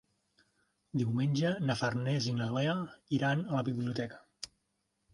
[1.01, 2.75] Diumenge na Farners i na Lea
[3.21, 4.23] iran a la biblioteca.